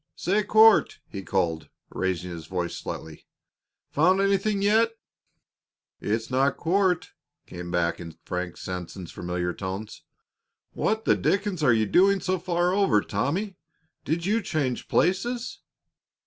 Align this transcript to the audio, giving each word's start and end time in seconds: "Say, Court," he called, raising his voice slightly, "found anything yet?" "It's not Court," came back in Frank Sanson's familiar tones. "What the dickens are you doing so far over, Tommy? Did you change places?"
"Say, 0.15 0.43
Court," 0.43 0.97
he 1.09 1.21
called, 1.21 1.69
raising 1.91 2.31
his 2.31 2.47
voice 2.47 2.75
slightly, 2.75 3.27
"found 3.91 4.19
anything 4.19 4.63
yet?" 4.63 4.97
"It's 5.99 6.31
not 6.31 6.57
Court," 6.57 7.11
came 7.45 7.69
back 7.69 7.99
in 7.99 8.17
Frank 8.25 8.57
Sanson's 8.57 9.11
familiar 9.11 9.53
tones. 9.53 10.01
"What 10.71 11.05
the 11.05 11.15
dickens 11.15 11.61
are 11.61 11.71
you 11.71 11.85
doing 11.85 12.19
so 12.19 12.39
far 12.39 12.73
over, 12.73 13.01
Tommy? 13.01 13.57
Did 14.03 14.25
you 14.25 14.41
change 14.41 14.87
places?" 14.87 15.59